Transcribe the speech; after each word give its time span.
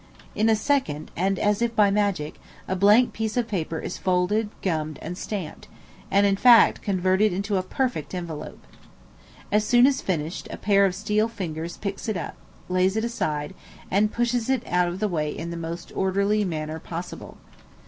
In 0.33 0.49
a 0.49 0.55
second, 0.55 1.11
and 1.15 1.37
as 1.37 1.61
if 1.61 1.75
by 1.75 1.91
magic, 1.91 2.39
a 2.67 2.75
blank 2.75 3.13
piece 3.13 3.37
of 3.37 3.47
paper 3.47 3.77
is 3.79 3.99
folded, 3.99 4.49
gummed, 4.63 4.97
and 4.99 5.15
stamped, 5.15 5.67
and, 6.09 6.25
in 6.25 6.37
fact, 6.37 6.81
converted 6.81 7.31
into 7.31 7.55
a 7.57 7.61
perfect 7.61 8.15
envelope. 8.15 8.65
As 9.51 9.63
soon 9.63 9.85
as 9.85 10.01
finished, 10.01 10.47
a 10.49 10.57
pair 10.57 10.87
of 10.87 10.95
steel 10.95 11.27
fingers 11.27 11.77
picks 11.77 12.09
it 12.09 12.17
up, 12.17 12.35
lays 12.67 12.97
it 12.97 13.05
aside, 13.05 13.53
and 13.91 14.11
pushes 14.11 14.49
it 14.49 14.65
out 14.65 14.87
of 14.87 14.99
the 15.01 15.07
way 15.07 15.29
in 15.29 15.51
the 15.51 15.55
most 15.55 15.91
orderly 15.95 16.43
manner 16.43 16.79
possible. 16.79 17.37